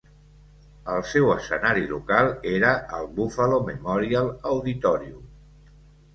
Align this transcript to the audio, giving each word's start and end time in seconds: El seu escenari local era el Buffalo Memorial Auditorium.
El 0.93 1.03
seu 1.09 1.27
escenari 1.33 1.83
local 1.91 2.31
era 2.53 2.73
el 3.01 3.07
Buffalo 3.21 3.61
Memorial 3.69 4.35
Auditorium. 4.55 5.31